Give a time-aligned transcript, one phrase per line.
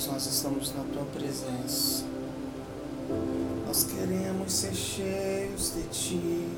[0.00, 2.04] Deus, nós estamos na tua presença.
[3.66, 6.48] Nós queremos ser cheios de ti.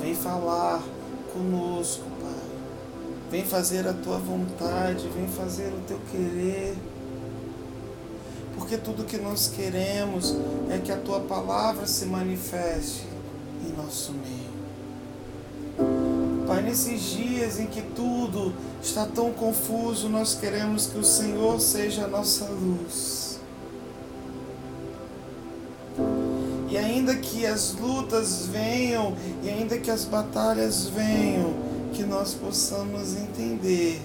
[0.00, 0.82] Vem falar
[1.32, 2.48] conosco, Pai.
[3.30, 6.76] Vem fazer a tua vontade, vem fazer o teu querer.
[8.56, 10.34] Porque tudo que nós queremos
[10.68, 13.04] é que a tua palavra se manifeste
[13.64, 14.55] em nosso meio.
[16.66, 18.52] Nesses dias em que tudo
[18.82, 23.38] está tão confuso, nós queremos que o Senhor seja a nossa luz.
[26.68, 31.54] E ainda que as lutas venham, e ainda que as batalhas venham,
[31.94, 34.02] que nós possamos entender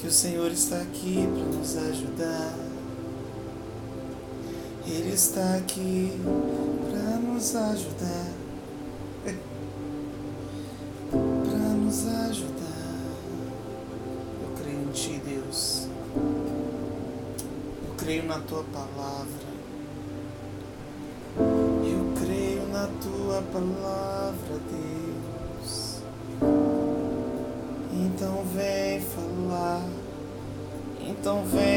[0.00, 2.54] que o Senhor está aqui para nos ajudar.
[4.84, 6.10] Ele está aqui
[6.90, 8.39] para nos ajudar.
[18.40, 19.50] Na Tua palavra.
[21.84, 26.00] Eu creio na Tua palavra, Deus.
[27.92, 29.82] Então vem falar.
[31.00, 31.69] Então vem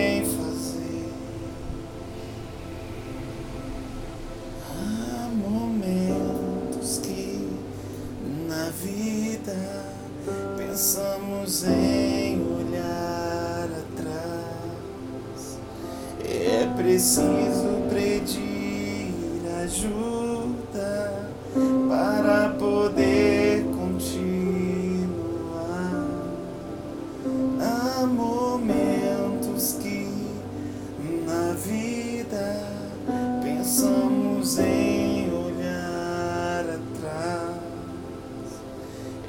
[34.44, 37.56] pensamos em olhar atrás.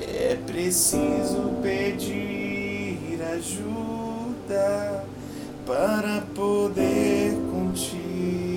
[0.01, 5.05] É preciso pedir ajuda
[5.65, 8.54] para poder continuar.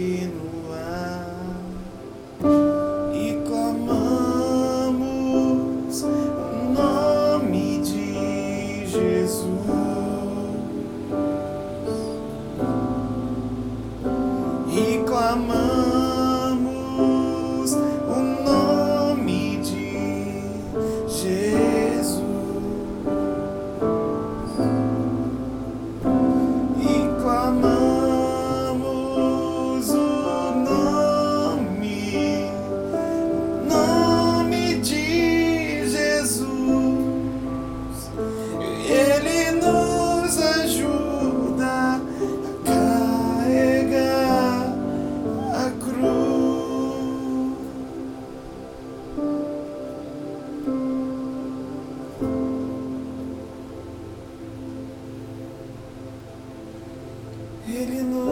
[57.88, 58.27] Ele nos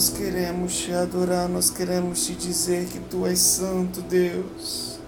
[0.00, 4.98] nós queremos te adorar, nós queremos te dizer que tu és Santo Deus.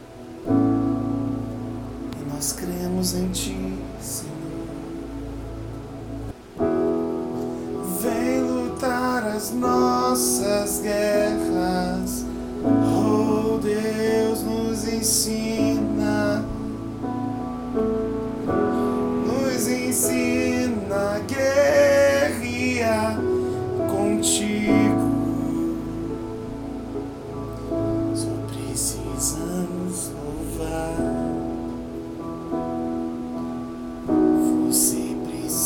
[2.20, 3.56] E nós cremos em ti,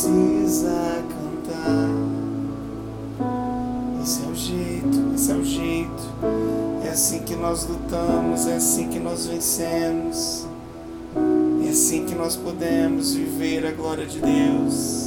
[0.07, 1.89] precisa cantar.
[4.01, 6.03] Esse é o jeito, esse é o jeito.
[6.85, 10.47] É assim que nós lutamos, é assim que nós vencemos.
[11.65, 15.06] É assim que nós podemos viver a glória de Deus.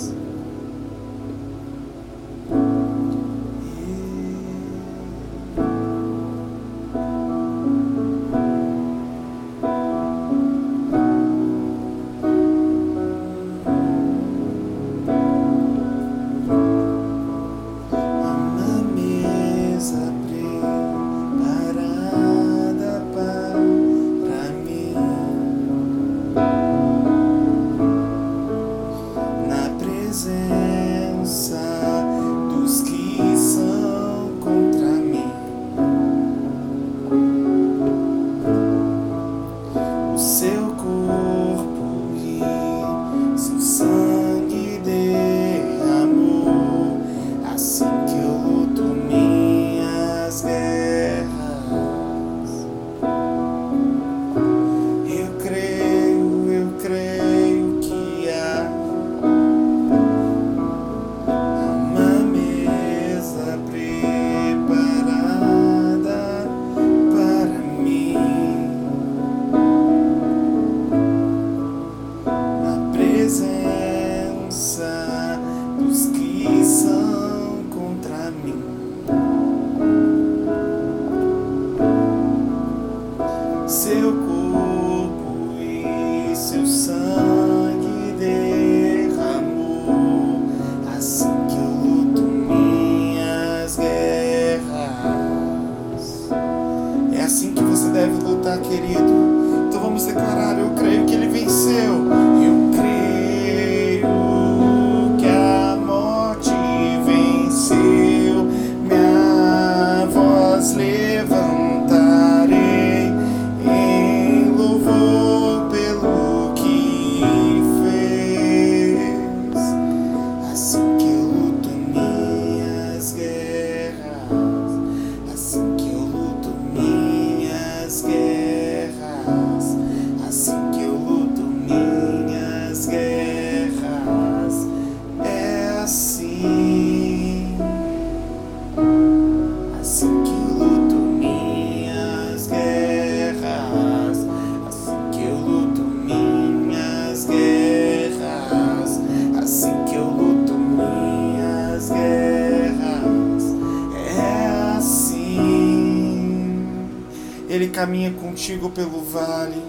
[158.40, 159.62] Contigo pelo vale,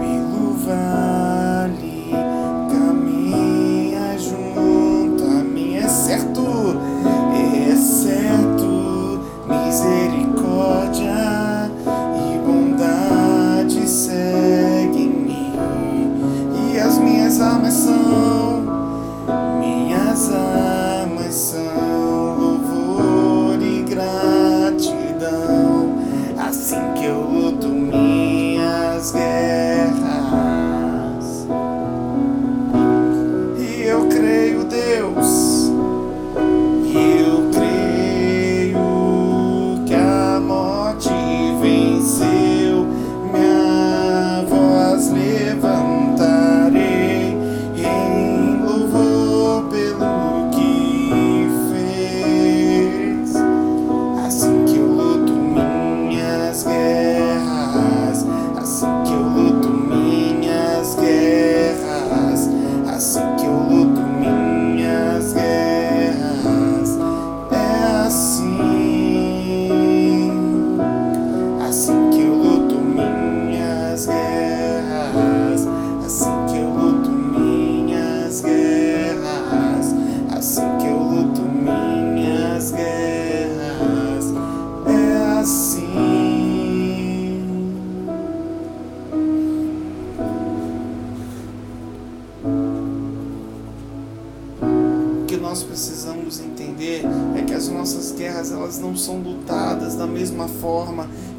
[0.00, 2.10] pelo vale,
[2.68, 6.76] caminha junto a mim, é certo,
[7.70, 11.70] é certo, misericórdia
[12.16, 15.52] e bondade seguem-me,
[16.72, 18.64] e as minhas armas são,
[19.60, 20.59] minhas armas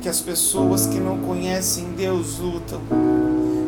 [0.02, 2.82] que as pessoas que não conhecem Deus lutam.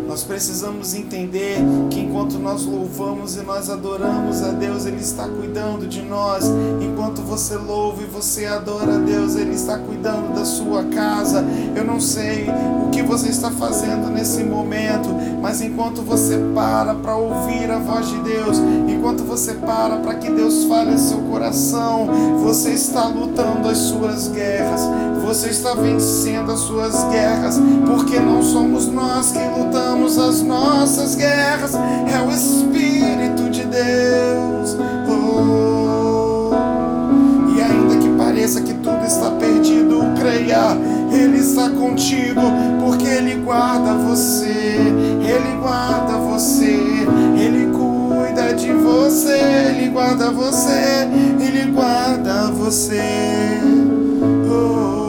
[0.08, 1.58] Nós precisamos entender
[1.90, 6.44] que enquanto nós louvamos e nós adoramos a Deus, Ele está cuidando de nós.
[6.82, 11.44] Enquanto você louva e você adora a Deus, Ele está cuidando da sua casa.
[11.76, 12.48] Eu não sei
[12.86, 15.10] o que você está fazendo nesse momento,
[15.42, 20.30] mas enquanto você para para ouvir a voz de Deus, enquanto você para para que
[20.30, 22.08] Deus fale seu coração,
[22.40, 24.82] você está lutando as suas guerras,
[25.24, 31.74] você está vencendo as suas guerras, porque não somos nós que lutamos as nossas guerras,
[31.74, 34.78] é o Espírito de Deus.
[35.10, 36.52] Oh.
[37.56, 40.78] E ainda que pareça que tudo está perdido, creia,
[41.12, 42.42] Ele está contigo,
[42.84, 44.76] porque Ele guarda você,
[45.22, 46.78] Ele guarda você,
[47.40, 49.40] Ele cuida de você,
[49.70, 51.08] Ele guarda você,
[51.40, 53.02] Ele guarda você.
[54.52, 55.03] Oh.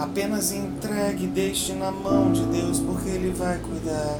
[0.00, 4.18] Apenas entregue deixe na mão de Deus, porque ele vai cuidar.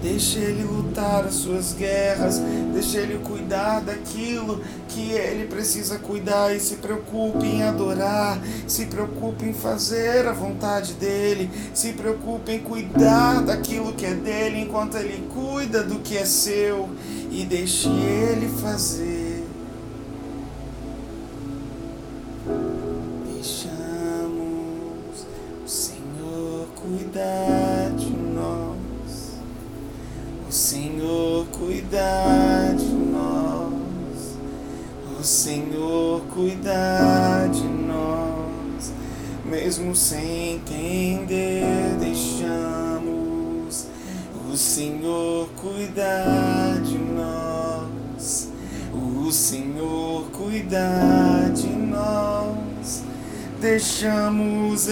[0.00, 2.40] Deixe ele lutar as suas guerras,
[2.72, 9.44] deixe ele cuidar daquilo que ele precisa cuidar e se preocupe em adorar, se preocupe
[9.44, 15.28] em fazer a vontade dele, se preocupe em cuidar daquilo que é dele enquanto ele
[15.32, 16.88] cuida do que é seu
[17.30, 19.21] e deixe ele fazer.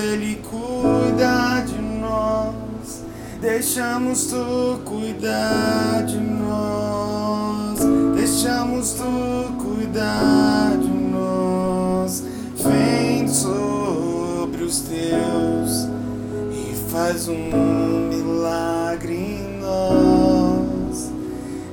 [0.01, 3.05] Ele cuidar de nós.
[3.39, 7.79] Deixamos tu cuidar de nós,
[8.15, 12.25] deixamos tu cuidar de nós.
[12.57, 15.89] Vem sobre os teus
[16.51, 21.11] e faz um milagre em nós.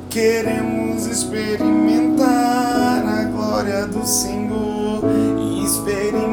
[0.10, 2.27] Queremos experimentar
[3.05, 5.01] a glória do Senhor
[5.39, 6.26] e experimentar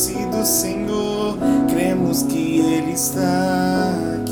[0.00, 1.36] a face do Senhor.
[1.68, 4.29] Cremos que Ele está aqui.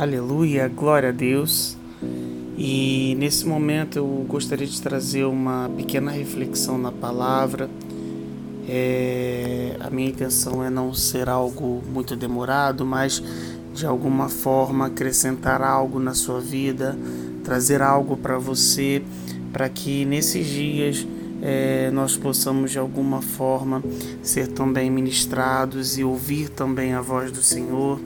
[0.00, 1.76] Aleluia, glória a Deus.
[2.56, 7.68] E nesse momento eu gostaria de trazer uma pequena reflexão na palavra.
[8.66, 13.22] É, a minha intenção é não ser algo muito demorado, mas
[13.74, 16.96] de alguma forma acrescentar algo na sua vida,
[17.44, 19.02] trazer algo para você,
[19.52, 21.06] para que nesses dias
[21.42, 23.84] é, nós possamos de alguma forma
[24.22, 28.00] ser também ministrados e ouvir também a voz do Senhor.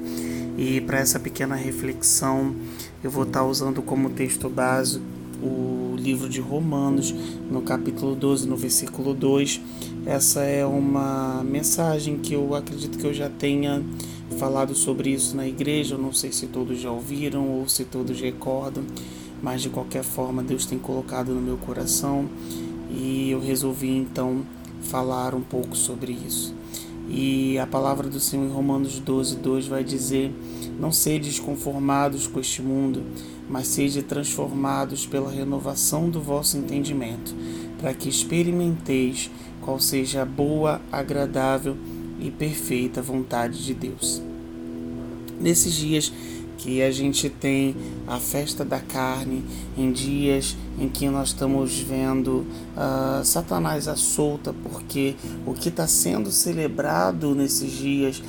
[0.57, 2.55] E para essa pequena reflexão,
[3.03, 5.01] eu vou estar usando como texto base
[5.43, 7.15] o livro de Romanos,
[7.51, 9.61] no capítulo 12, no versículo 2.
[10.07, 13.83] Essa é uma mensagem que eu acredito que eu já tenha
[14.39, 15.97] falado sobre isso na igreja.
[15.97, 18.85] Eu não sei se todos já ouviram ou se todos recordam,
[19.43, 22.29] mas de qualquer forma, Deus tem colocado no meu coração
[22.91, 24.43] e eu resolvi então
[24.83, 26.55] falar um pouco sobre isso.
[27.09, 30.33] E a palavra do Senhor em Romanos 12, 2 vai dizer:
[30.81, 33.03] Não sedes conformados com este mundo,
[33.49, 37.35] mas sede transformados pela renovação do vosso entendimento,
[37.79, 41.77] para que experimenteis qual seja a boa, agradável
[42.21, 44.23] e perfeita vontade de Deus.
[45.41, 46.13] Nesses dias
[46.59, 49.45] que a gente tem a festa da carne,
[49.77, 55.15] em dias em que nós estamos vendo uh, Satanás à solta, porque
[55.47, 58.23] o que está sendo celebrado nesses dias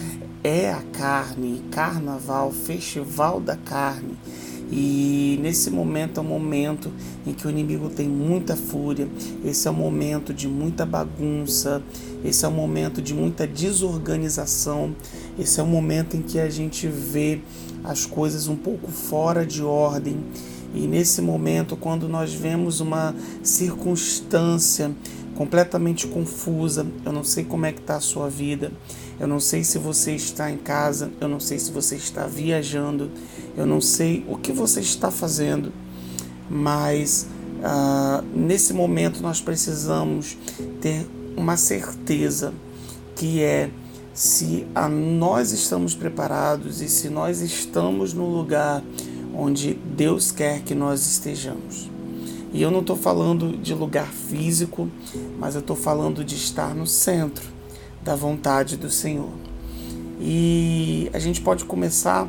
[0.43, 4.15] é a carne, carnaval, festival da carne.
[4.71, 6.91] E nesse momento é um momento
[7.25, 9.07] em que o inimigo tem muita fúria,
[9.43, 11.83] esse é um momento de muita bagunça,
[12.23, 14.95] esse é um momento de muita desorganização,
[15.38, 17.41] esse é um momento em que a gente vê
[17.87, 20.17] as coisas um pouco fora de ordem.
[20.73, 24.91] E nesse momento, quando nós vemos uma circunstância
[25.35, 28.71] completamente confusa, eu não sei como é que está a sua vida,
[29.19, 33.09] eu não sei se você está em casa, eu não sei se você está viajando,
[33.55, 35.71] eu não sei o que você está fazendo,
[36.49, 37.27] mas
[37.59, 40.37] uh, nesse momento nós precisamos
[40.81, 41.05] ter
[41.37, 42.53] uma certeza
[43.15, 43.69] que é
[44.15, 48.82] se a nós estamos preparados e se nós estamos no lugar
[49.36, 51.91] onde Deus quer que nós estejamos.
[52.54, 54.89] E eu não estou falando de lugar físico,
[55.38, 57.43] mas eu estou falando de estar no centro
[58.01, 59.34] da vontade do Senhor.
[60.21, 62.25] E a gente pode começar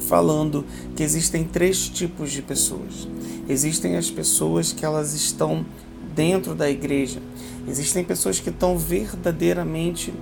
[0.00, 0.64] falando
[0.96, 3.06] que existem três tipos de pessoas.
[3.46, 5.66] Existem as pessoas que elas estão
[6.14, 7.20] dentro da igreja.
[7.68, 10.14] Existem pessoas que estão verdadeiramente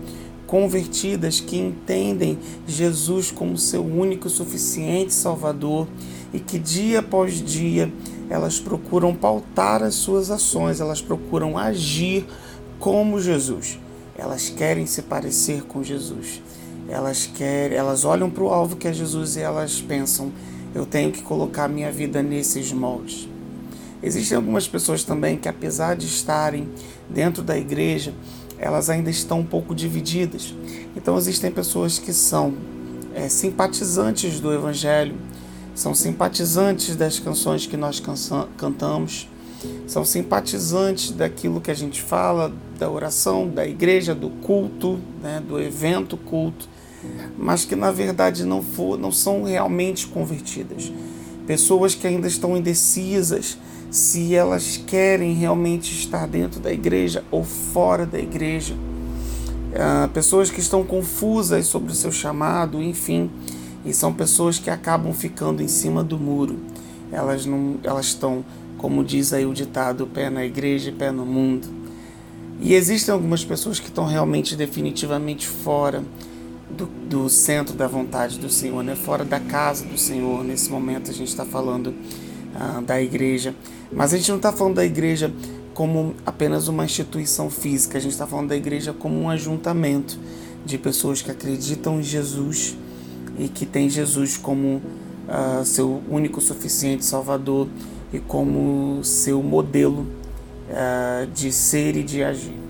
[0.53, 2.39] convertidas que entendem
[2.69, 5.89] Jesus como seu único suficiente Salvador
[6.31, 7.91] e que dia após dia
[8.29, 12.27] elas procuram pautar as suas ações, elas procuram agir
[12.79, 13.81] como Jesus.
[14.15, 16.43] Elas querem se parecer com Jesus.
[16.87, 20.31] Elas querem, elas olham para o alvo que é Jesus e elas pensam:
[20.75, 23.27] eu tenho que colocar minha vida nesses moldes.
[24.03, 26.69] Existem algumas pessoas também que, apesar de estarem
[27.09, 28.13] dentro da igreja,
[28.63, 30.55] elas ainda estão um pouco divididas.
[30.97, 32.55] Então existem pessoas que são
[33.13, 35.17] é, simpatizantes do Evangelho,
[35.75, 38.01] são simpatizantes das canções que nós
[38.57, 39.29] cantamos,
[39.87, 45.61] são simpatizantes daquilo que a gente fala, da oração, da igreja, do culto, né, do
[45.61, 46.69] evento culto,
[47.37, 50.93] mas que na verdade não, for, não são realmente convertidas.
[51.47, 53.59] Pessoas que ainda estão indecisas
[53.93, 58.75] se elas querem realmente estar dentro da igreja ou fora da igreja.
[58.75, 63.31] Uh, pessoas que estão confusas sobre o seu chamado, enfim,
[63.85, 66.59] e são pessoas que acabam ficando em cima do muro.
[67.13, 68.43] Elas não, elas estão,
[68.79, 71.69] como diz aí o ditado, pé na igreja e pé no mundo.
[72.63, 76.03] E existem algumas pessoas que estão realmente definitivamente fora
[76.71, 78.97] do, do, centro da vontade do Senhor, né?
[78.97, 80.43] fora da casa do Senhor.
[80.43, 81.95] Nesse momento a gente está falando
[82.55, 83.55] ah, da igreja,
[83.93, 85.33] mas a gente não está falando da igreja
[85.75, 90.19] como apenas uma instituição física, a gente está falando da igreja como um ajuntamento
[90.65, 92.77] de pessoas que acreditam em Jesus
[93.39, 97.69] e que tem Jesus como uh, seu único suficiente Salvador
[98.13, 100.07] e como seu modelo
[100.69, 102.61] uh, de ser e de agir.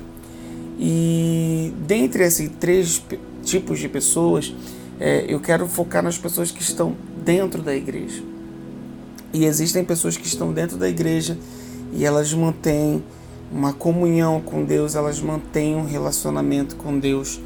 [0.79, 3.03] E dentre esses três
[3.45, 4.55] tipos de pessoas,
[4.99, 8.32] é, eu quero focar nas pessoas que estão dentro da igreja.
[9.33, 11.39] E existem pessoas que estão dentro da igreja
[11.93, 13.03] e elas mantêm
[13.51, 17.41] uma comunhão com Deus, elas mantêm um relacionamento com Deus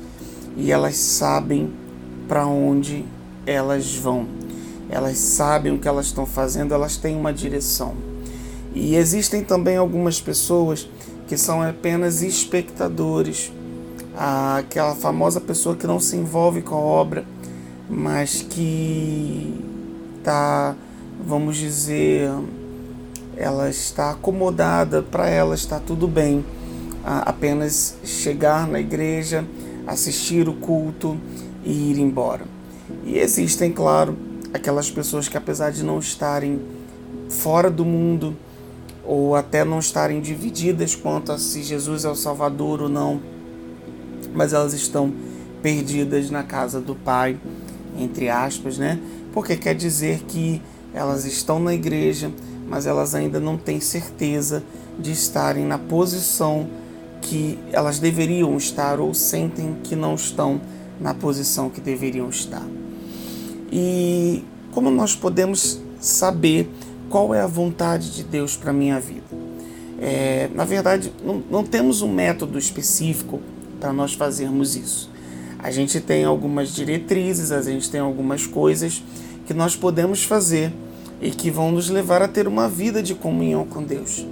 [0.57, 1.73] e elas sabem
[2.29, 3.05] para onde
[3.45, 4.27] elas vão.
[4.89, 7.95] Elas sabem o que elas estão fazendo, elas têm uma direção.
[8.75, 10.89] E existem também algumas pessoas
[11.27, 13.53] que são apenas espectadores,
[14.17, 17.25] aquela famosa pessoa que não se envolve com a obra,
[17.89, 19.55] mas que
[20.19, 20.77] está,
[21.27, 22.31] vamos dizer,
[23.37, 26.45] ela está acomodada, para ela está tudo bem,
[27.05, 29.45] apenas chegar na igreja,
[29.87, 31.19] assistir o culto
[31.65, 32.45] e ir embora.
[33.05, 34.17] E existem, claro,
[34.55, 36.61] aquelas pessoas que, apesar de não estarem
[37.29, 38.37] fora do mundo,
[39.05, 43.21] ou até não estarem divididas quanto a se Jesus é o Salvador ou não,
[44.33, 45.13] mas elas estão
[45.61, 47.37] perdidas na casa do Pai,
[47.99, 49.01] entre aspas, né?
[49.33, 50.63] Porque quer dizer que
[50.97, 52.33] elas estão na igreja,
[52.67, 54.65] mas elas ainda não têm certeza
[54.99, 56.67] de estarem na posição
[57.21, 60.59] que elas deveriam estar ou sentem que não estão
[60.99, 62.67] na posição que deveriam estar.
[63.71, 66.67] E como nós podemos saber
[67.11, 69.27] qual é a vontade de Deus para minha vida?
[70.01, 73.39] É, na verdade, não, não temos um método específico
[73.79, 75.11] para nós fazermos isso.
[75.59, 79.03] A gente tem algumas diretrizes, a gente tem algumas coisas
[79.47, 80.73] que nós podemos fazer
[81.21, 84.27] e que vão nos levar a ter uma vida de comunhão com Deus.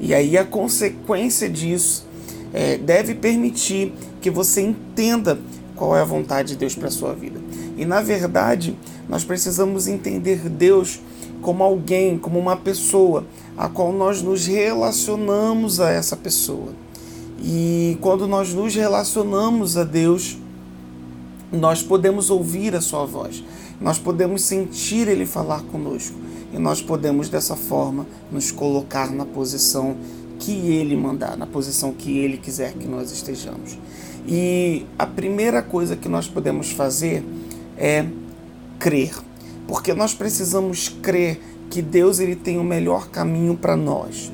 [0.00, 2.06] E aí a consequência disso
[2.52, 5.38] é, deve permitir que você entenda
[5.76, 7.40] qual é a vontade de Deus para sua vida.
[7.76, 8.76] E na verdade,
[9.08, 11.00] nós precisamos entender Deus
[11.40, 13.24] como alguém, como uma pessoa,
[13.56, 16.68] a qual nós nos relacionamos a essa pessoa.
[17.42, 20.38] E quando nós nos relacionamos a Deus,
[21.50, 23.42] nós podemos ouvir a sua voz,
[23.80, 26.16] nós podemos sentir ele falar conosco
[26.52, 29.96] e nós podemos dessa forma nos colocar na posição
[30.38, 33.78] que ele mandar, na posição que ele quiser que nós estejamos.
[34.26, 37.24] E a primeira coisa que nós podemos fazer
[37.76, 38.06] é
[38.78, 39.14] crer,
[39.66, 41.40] porque nós precisamos crer
[41.70, 44.32] que Deus ele tem o melhor caminho para nós,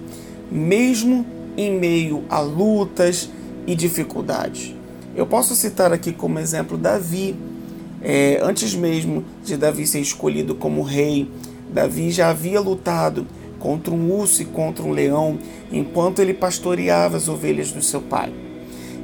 [0.50, 3.28] mesmo em meio a lutas
[3.66, 4.74] e dificuldades.
[5.14, 7.34] Eu posso citar aqui como exemplo Davi.
[8.02, 11.28] É, antes mesmo de Davi ser escolhido como rei,
[11.72, 13.26] Davi já havia lutado
[13.58, 15.38] contra um urso e contra um leão
[15.72, 18.32] enquanto ele pastoreava as ovelhas do seu pai.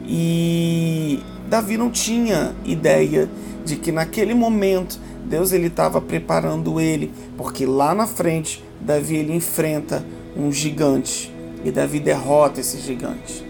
[0.07, 3.29] E Davi não tinha ideia
[3.65, 9.35] de que naquele momento Deus ele estava preparando ele, porque lá na frente Davi ele
[9.35, 10.05] enfrenta
[10.37, 11.33] um gigante
[11.65, 13.42] e Davi derrota esse gigante.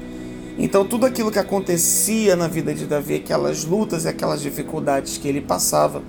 [0.58, 5.26] Então tudo aquilo que acontecia na vida de Davi, aquelas lutas e aquelas dificuldades que
[5.26, 6.02] ele passava,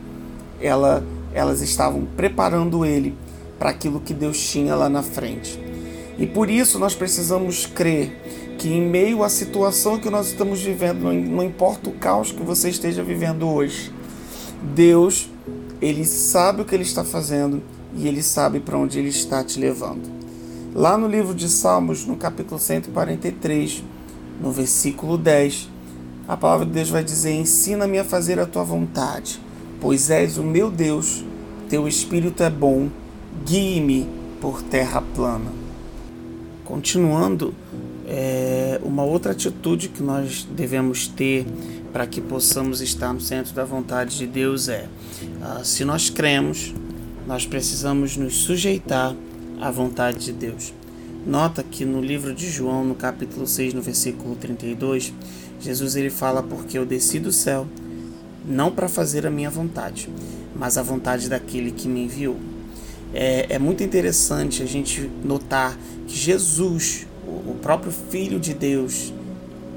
[0.60, 1.04] ela,
[1.34, 3.16] elas estavam preparando ele
[3.58, 5.60] para aquilo que Deus tinha lá na frente.
[6.18, 11.12] E por isso nós precisamos crer que em meio à situação que nós estamos vivendo,
[11.12, 13.92] não importa o caos que você esteja vivendo hoje,
[14.76, 15.30] Deus,
[15.82, 17.62] ele sabe o que ele está fazendo
[17.96, 20.10] e ele sabe para onde ele está te levando.
[20.74, 23.84] Lá no livro de Salmos, no capítulo 143,
[24.42, 25.70] no versículo 10,
[26.28, 29.40] a palavra de Deus vai dizer: Ensina-me a fazer a tua vontade,
[29.80, 31.24] pois és o meu Deus,
[31.70, 32.90] teu espírito é bom,
[33.46, 34.08] guie-me
[34.40, 35.52] por terra plana.
[36.64, 37.54] Continuando,
[38.08, 41.46] é, uma outra atitude que nós devemos ter
[41.92, 44.88] para que possamos estar no centro da vontade de Deus é:
[45.42, 46.74] uh, se nós cremos,
[47.28, 49.16] nós precisamos nos sujeitar
[49.62, 50.74] à vontade de Deus.
[51.26, 55.14] Nota que no livro de João, no capítulo 6, no versículo 32,
[55.60, 57.66] Jesus ele fala: Porque eu desci do céu,
[58.46, 60.10] não para fazer a minha vontade,
[60.54, 62.36] mas a vontade daquele que me enviou.
[63.14, 69.14] É, é muito interessante a gente notar que Jesus, o próprio Filho de Deus,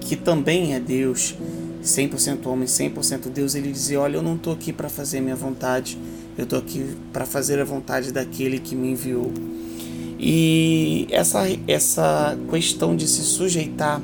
[0.01, 1.37] que também é Deus,
[1.81, 5.97] 100% homem, 100% Deus, ele dizia: Olha, eu não estou aqui para fazer minha vontade,
[6.37, 9.33] eu estou aqui para fazer a vontade daquele que me enviou.
[10.19, 14.01] E essa, essa questão de se sujeitar,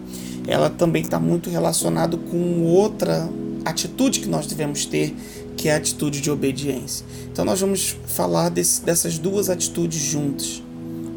[0.47, 3.29] ela também está muito relacionado com outra
[3.65, 5.15] atitude que nós devemos ter,
[5.57, 7.07] que é a atitude de obediência.
[7.33, 10.63] Então nós vamos falar desse, dessas duas atitudes juntas.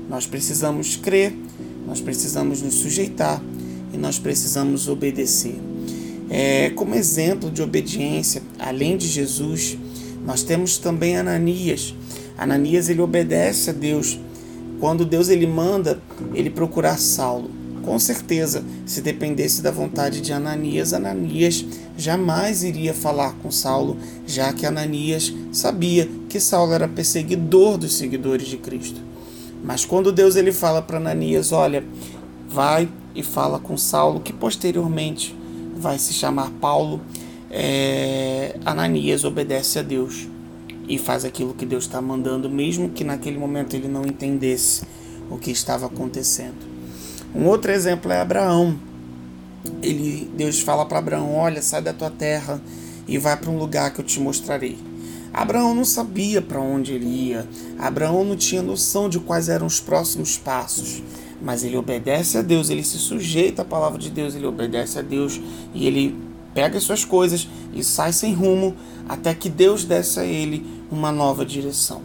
[0.10, 1.36] Nós precisamos crer,
[1.86, 3.42] nós precisamos nos sujeitar
[3.94, 5.60] e nós precisamos obedecer.
[6.30, 9.78] É, como exemplo de obediência, além de Jesus,
[10.26, 11.94] nós temos também Ananias.
[12.38, 14.20] Ananias ele obedece a Deus.
[14.80, 16.00] Quando Deus ele manda
[16.34, 17.50] ele procurar Saulo.
[17.84, 21.64] Com certeza, se dependesse da vontade de Ananias, Ananias
[21.96, 28.48] jamais iria falar com Saulo, já que Ananias sabia que Saulo era perseguidor dos seguidores
[28.48, 29.00] de Cristo.
[29.64, 31.84] Mas quando Deus ele fala para Ananias, olha,
[32.50, 35.36] vai e fala com Saulo, que posteriormente
[35.78, 37.02] vai se chamar Paulo,
[37.52, 40.28] é, Ananias obedece a Deus
[40.88, 44.84] e faz aquilo que Deus está mandando, mesmo que naquele momento ele não entendesse
[45.30, 46.76] o que estava acontecendo.
[47.34, 48.78] Um outro exemplo é Abraão.
[49.82, 52.62] Ele, Deus fala para Abraão: Olha, sai da tua terra
[53.08, 54.78] e vai para um lugar que eu te mostrarei.
[55.34, 57.48] Abraão não sabia para onde ele ia.
[57.78, 61.04] Abraão não tinha noção de quais eram os próximos passos.
[61.42, 65.02] Mas ele obedece a Deus, ele se sujeita à palavra de Deus, ele obedece a
[65.02, 65.40] Deus
[65.74, 66.16] e ele
[66.56, 68.76] pega as suas coisas e sai sem rumo
[69.08, 72.02] até que Deus desse a ele uma nova direção.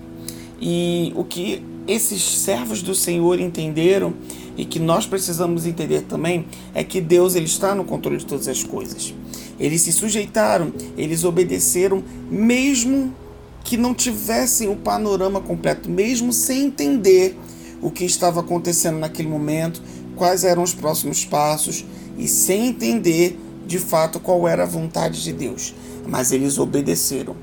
[0.61, 4.13] E o que esses servos do Senhor entenderam
[4.57, 8.49] e que nós precisamos entender também é que Deus ele está no controle de todas
[8.49, 9.15] as coisas.
[9.59, 13.15] Eles se sujeitaram, eles obedeceram, mesmo
[13.63, 17.39] que não tivessem o panorama completo, mesmo sem entender
[17.81, 19.81] o que estava acontecendo naquele momento,
[20.17, 21.85] quais eram os próximos passos
[22.19, 23.39] e sem entender
[23.71, 25.73] de fato qual era a vontade de Deus.
[26.05, 27.37] Mas eles obedeceram.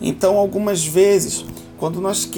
[0.00, 1.44] Então, algumas vezes,
[1.78, 2.28] quando nós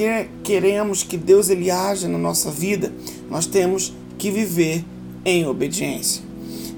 [0.43, 2.91] queremos que Deus ele age na nossa vida,
[3.29, 4.83] nós temos que viver
[5.23, 6.23] em obediência.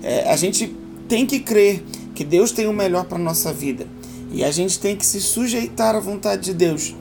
[0.04, 0.76] É, a gente
[1.08, 1.82] tem que crer
[2.14, 3.88] que Deus tem o melhor para nossa vida
[4.30, 6.94] e a gente tem que se sujeitar à vontade de Deus,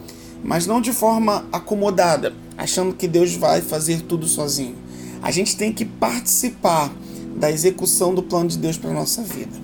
[0.45, 4.77] mas não de forma acomodada, achando que Deus vai fazer tudo sozinho.
[5.21, 6.93] A gente tem que participar
[7.39, 9.57] da execução do plano de Deus para a nossa vida.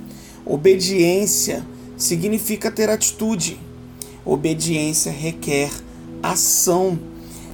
[0.47, 1.65] Obediência
[1.97, 3.59] significa ter atitude.
[4.25, 5.71] Obediência requer
[6.23, 6.99] ação.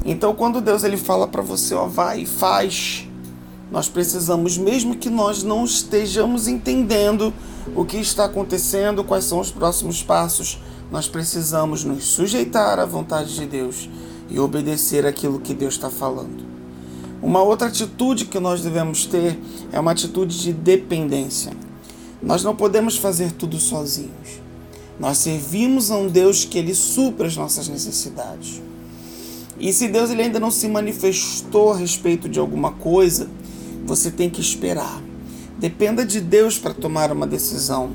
[0.04, 3.09] Então, quando Deus ele fala para você, ó, vai e faz,
[3.70, 7.33] nós precisamos, mesmo que nós não estejamos entendendo
[7.74, 10.59] o que está acontecendo, quais são os próximos passos,
[10.90, 13.88] nós precisamos nos sujeitar à vontade de Deus
[14.28, 16.49] e obedecer aquilo que Deus está falando.
[17.22, 19.38] Uma outra atitude que nós devemos ter
[19.70, 21.52] é uma atitude de dependência.
[22.22, 24.40] Nós não podemos fazer tudo sozinhos.
[24.98, 28.62] Nós servimos a um Deus que ele supra as nossas necessidades.
[29.59, 33.28] E se Deus ele ainda não se manifestou a respeito de alguma coisa,
[33.85, 35.02] você tem que esperar.
[35.59, 37.90] Dependa de Deus para tomar uma decisão.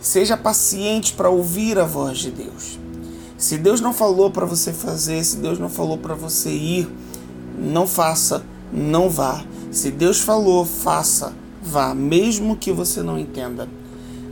[0.00, 2.78] Seja paciente para ouvir a voz de Deus.
[3.36, 6.88] Se Deus não falou para você fazer, se Deus não falou para você ir,
[7.58, 9.44] não faça, não vá.
[9.70, 13.68] Se Deus falou, faça, vá, mesmo que você não entenda.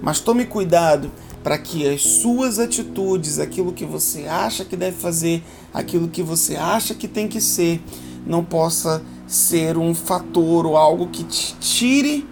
[0.03, 1.11] Mas tome cuidado
[1.43, 6.57] para que as suas atitudes, aquilo que você acha que deve fazer, aquilo que você
[6.57, 7.83] acha que tem que ser,
[8.27, 12.27] não possa ser um fator ou algo que te tire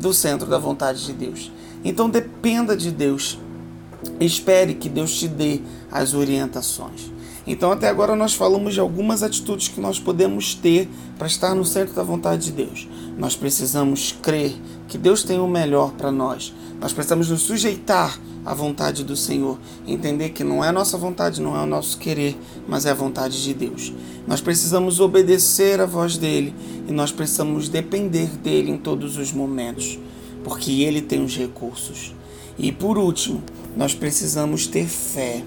[0.00, 1.52] do centro da vontade de Deus.
[1.84, 3.38] Então dependa de Deus.
[4.20, 7.10] Espere que Deus te dê as orientações.
[7.46, 11.64] Então, até agora, nós falamos de algumas atitudes que nós podemos ter para estar no
[11.64, 12.88] centro da vontade de Deus.
[13.16, 14.52] Nós precisamos crer
[14.88, 16.52] que Deus tem o melhor para nós.
[16.80, 21.40] Nós precisamos nos sujeitar à vontade do Senhor, entender que não é a nossa vontade,
[21.40, 23.92] não é o nosso querer, mas é a vontade de Deus.
[24.26, 26.54] Nós precisamos obedecer à voz dele
[26.88, 29.98] e nós precisamos depender dele em todos os momentos,
[30.44, 32.14] porque ele tem os recursos.
[32.58, 33.42] E por último,
[33.76, 35.44] nós precisamos ter fé.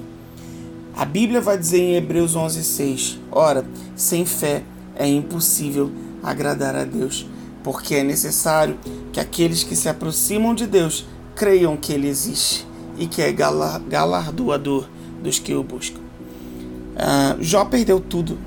[1.00, 4.64] A Bíblia vai dizer em Hebreus 11:6, ora, sem fé
[4.98, 5.90] é impossível
[6.22, 7.26] agradar a Deus,
[7.64, 8.78] porque é necessário
[9.14, 11.06] que aqueles que se aproximam de Deus
[11.38, 14.90] creiam que ele existe e que é galardoador
[15.24, 16.02] dos que o buscam.
[16.02, 18.38] Uh, Jó perdeu tudo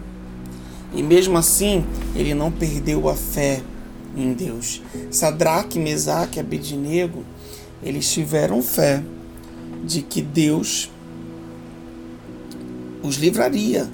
[0.95, 3.63] e mesmo assim ele não perdeu a fé
[4.15, 4.83] em Deus.
[5.11, 7.25] Sadraque, Mesaque e Abednego,
[7.83, 9.03] eles tiveram fé
[9.83, 10.91] de que Deus
[13.03, 13.89] os livraria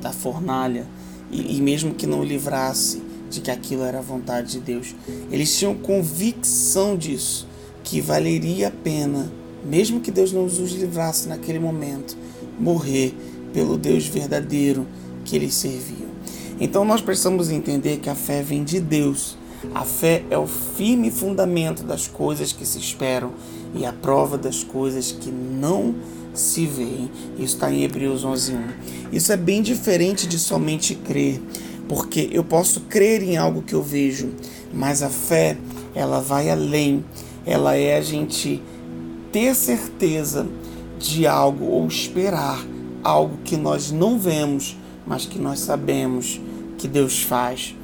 [0.00, 0.86] da fornalha
[1.30, 4.94] e, e mesmo que não livrasse de que aquilo era a vontade de Deus,
[5.30, 7.46] eles tinham convicção disso,
[7.84, 9.30] que valeria a pena,
[9.64, 12.16] mesmo que Deus não os livrasse naquele momento,
[12.58, 13.14] morrer
[13.52, 14.86] pelo Deus verdadeiro
[15.24, 16.10] que eles serviam.
[16.60, 19.38] Então nós precisamos entender que a fé vem de Deus.
[19.74, 23.32] A fé é o firme fundamento das coisas que se esperam
[23.74, 26.19] e a prova das coisas que não se
[26.66, 27.10] veem.
[27.36, 28.60] Isso está em Hebreus 11:1.
[29.12, 31.40] Isso é bem diferente de somente crer,
[31.88, 34.30] porque eu posso crer em algo que eu vejo,
[34.72, 35.56] mas a fé,
[35.94, 37.04] ela vai além.
[37.44, 38.62] Ela é a gente
[39.32, 40.46] ter certeza
[40.98, 42.64] de algo ou esperar
[43.02, 46.40] algo que nós não vemos, mas que nós sabemos
[46.76, 47.74] que Deus faz.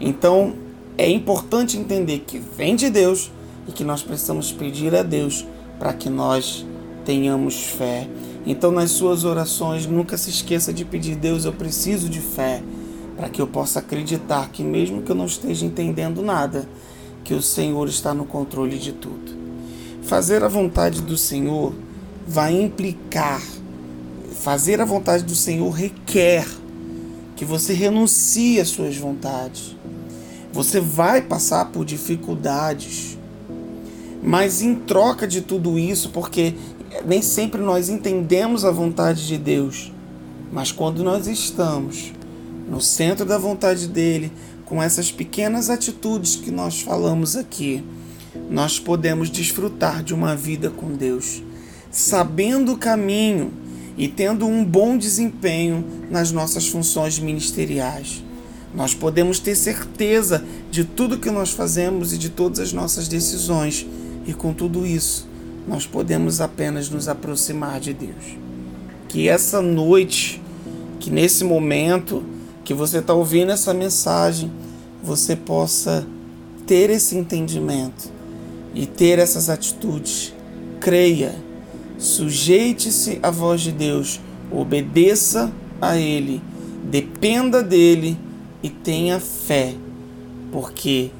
[0.00, 0.54] Então,
[0.98, 3.30] é importante entender que vem de Deus
[3.68, 5.46] e que nós precisamos pedir a Deus
[5.78, 6.66] para que nós
[7.06, 8.08] tenhamos fé.
[8.44, 12.62] Então, nas suas orações, nunca se esqueça de pedir: Deus, eu preciso de fé,
[13.16, 16.68] para que eu possa acreditar que, mesmo que eu não esteja entendendo nada,
[17.24, 19.34] que o Senhor está no controle de tudo.
[20.02, 21.72] Fazer a vontade do Senhor
[22.26, 23.42] vai implicar,
[24.34, 26.46] fazer a vontade do Senhor requer
[27.36, 29.76] que você renuncie às suas vontades.
[30.52, 33.18] Você vai passar por dificuldades,
[34.22, 36.54] mas em troca de tudo isso, porque
[37.04, 39.92] nem sempre nós entendemos a vontade de Deus,
[40.52, 42.12] mas quando nós estamos
[42.68, 44.32] no centro da vontade dele,
[44.64, 47.84] com essas pequenas atitudes que nós falamos aqui,
[48.50, 51.42] nós podemos desfrutar de uma vida com Deus,
[51.90, 53.52] sabendo o caminho
[53.96, 58.22] e tendo um bom desempenho nas nossas funções ministeriais.
[58.74, 63.86] Nós podemos ter certeza de tudo que nós fazemos e de todas as nossas decisões,
[64.26, 65.26] e com tudo isso,
[65.66, 68.36] nós podemos apenas nos aproximar de Deus.
[69.08, 70.40] Que essa noite,
[71.00, 72.24] que nesse momento
[72.64, 74.50] que você está ouvindo essa mensagem,
[75.02, 76.06] você possa
[76.66, 78.10] ter esse entendimento
[78.74, 80.34] e ter essas atitudes.
[80.80, 81.34] Creia,
[81.98, 86.42] sujeite-se à voz de Deus, obedeça a Ele,
[86.84, 88.18] dependa dele
[88.62, 89.74] e tenha fé,
[90.52, 91.10] porque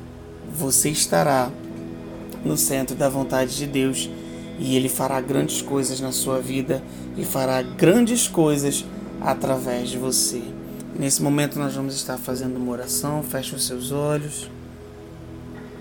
[0.57, 1.51] você estará
[2.45, 4.09] no centro da vontade de Deus
[4.59, 6.83] e Ele fará grandes coisas na sua vida
[7.17, 8.85] e fará grandes coisas
[9.21, 10.43] através de você.
[10.99, 14.51] Nesse momento nós vamos estar fazendo uma oração, feche os seus olhos.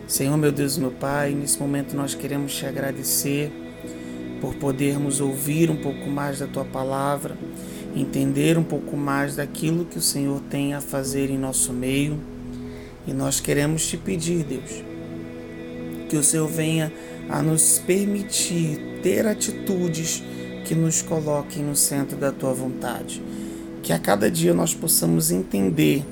[0.08, 3.52] Senhor, meu Deus, meu Pai, nesse momento nós queremos te agradecer
[4.42, 7.38] por podermos ouvir um pouco mais da tua palavra,
[7.96, 12.20] entender um pouco mais daquilo que o Senhor tem a fazer em nosso meio.
[13.08, 14.84] E nós queremos te pedir, Deus,
[16.10, 16.92] que o Senhor venha
[17.30, 20.24] a nos permitir ter atitudes
[20.66, 23.22] que nos coloquem no centro da tua vontade.
[23.82, 26.04] Que a cada dia nós possamos entender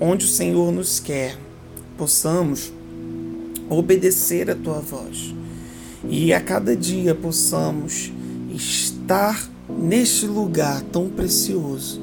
[0.00, 1.36] onde o Senhor nos quer,
[1.96, 2.72] possamos
[3.68, 5.34] obedecer a tua voz.
[6.08, 8.12] E a cada dia possamos
[8.54, 12.00] estar neste lugar tão precioso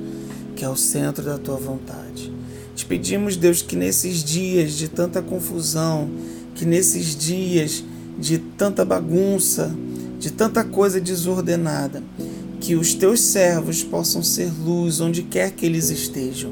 [0.55, 2.31] que é o centro da tua vontade.
[2.75, 6.09] Te pedimos, Deus, que nesses dias de tanta confusão,
[6.53, 7.83] que nesses dias
[8.17, 9.75] de tanta bagunça,
[10.19, 12.03] de tanta coisa desordenada,
[12.59, 16.51] que os teus servos possam ser luz onde quer que eles estejam.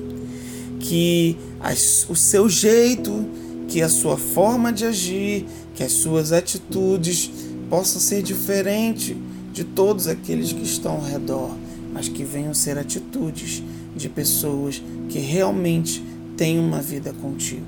[0.79, 3.25] Que as, o seu jeito
[3.67, 7.31] que a sua forma de agir, que as suas atitudes
[7.69, 9.15] possam ser diferentes
[9.51, 11.49] de todos aqueles que estão ao redor,
[11.91, 13.63] mas que venham ser atitudes
[13.95, 16.03] de pessoas que realmente
[16.37, 17.65] têm uma vida contigo.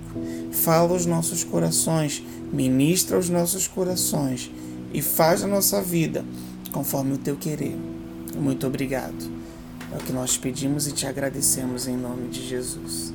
[0.51, 4.51] Fala aos nossos corações, ministra aos nossos corações
[4.93, 6.23] e faz a nossa vida
[6.71, 7.75] conforme o teu querer.
[8.37, 9.31] Muito obrigado.
[9.91, 13.13] É o que nós pedimos e te agradecemos em nome de Jesus.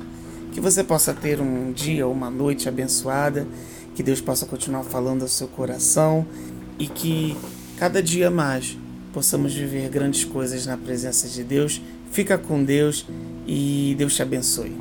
[0.51, 3.47] Que você possa ter um dia ou uma noite abençoada,
[3.95, 6.25] que Deus possa continuar falando ao seu coração
[6.79, 7.37] e que
[7.77, 8.77] cada dia mais
[9.13, 11.81] possamos viver grandes coisas na presença de Deus.
[12.11, 13.05] Fica com Deus
[13.47, 14.75] e Deus te abençoe.